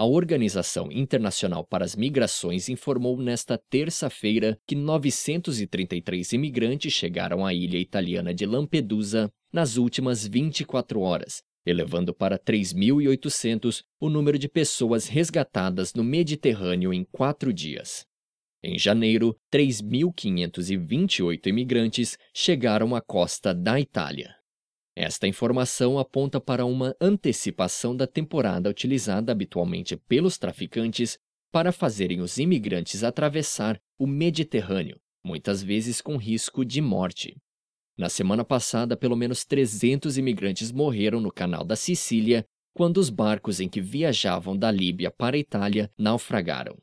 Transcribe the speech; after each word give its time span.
A 0.00 0.04
Organização 0.06 0.90
Internacional 0.90 1.62
para 1.62 1.84
as 1.84 1.94
Migrações 1.94 2.70
informou 2.70 3.18
nesta 3.18 3.58
terça-feira 3.58 4.58
que 4.66 4.74
933 4.74 6.32
imigrantes 6.32 6.90
chegaram 6.90 7.44
à 7.44 7.52
ilha 7.52 7.76
italiana 7.76 8.32
de 8.32 8.46
Lampedusa 8.46 9.30
nas 9.52 9.76
últimas 9.76 10.26
24 10.26 11.02
horas, 11.02 11.42
elevando 11.66 12.14
para 12.14 12.38
3.800 12.38 13.82
o 14.00 14.08
número 14.08 14.38
de 14.38 14.48
pessoas 14.48 15.06
resgatadas 15.06 15.92
no 15.92 16.02
Mediterrâneo 16.02 16.94
em 16.94 17.04
quatro 17.04 17.52
dias. 17.52 18.06
Em 18.62 18.78
janeiro, 18.78 19.36
3.528 19.52 21.46
imigrantes 21.46 22.16
chegaram 22.32 22.94
à 22.96 23.02
costa 23.02 23.52
da 23.52 23.78
Itália. 23.78 24.39
Esta 24.96 25.26
informação 25.26 25.98
aponta 25.98 26.40
para 26.40 26.64
uma 26.64 26.94
antecipação 27.00 27.96
da 27.96 28.06
temporada 28.06 28.68
utilizada 28.68 29.32
habitualmente 29.32 29.96
pelos 29.96 30.36
traficantes 30.36 31.18
para 31.52 31.72
fazerem 31.72 32.20
os 32.20 32.38
imigrantes 32.38 33.02
atravessar 33.02 33.80
o 33.98 34.06
Mediterrâneo, 34.06 35.00
muitas 35.24 35.62
vezes 35.62 36.00
com 36.00 36.16
risco 36.16 36.64
de 36.64 36.80
morte. 36.80 37.36
Na 37.96 38.08
semana 38.08 38.44
passada, 38.44 38.96
pelo 38.96 39.16
menos 39.16 39.44
300 39.44 40.16
imigrantes 40.16 40.72
morreram 40.72 41.20
no 41.20 41.30
canal 41.30 41.64
da 41.64 41.76
Sicília 41.76 42.44
quando 42.74 42.98
os 42.98 43.10
barcos 43.10 43.60
em 43.60 43.68
que 43.68 43.80
viajavam 43.80 44.56
da 44.56 44.70
Líbia 44.70 45.10
para 45.10 45.36
a 45.36 45.38
Itália 45.38 45.90
naufragaram. 45.98 46.80